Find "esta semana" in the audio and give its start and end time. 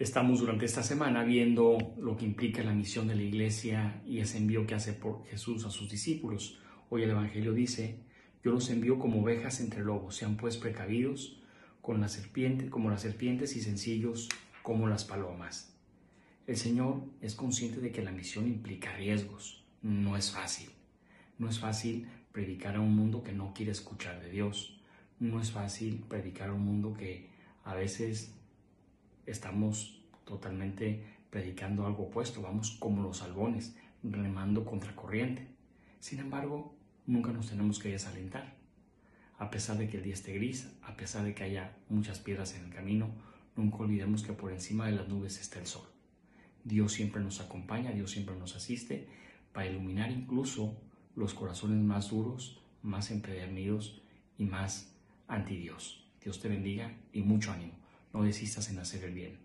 0.64-1.24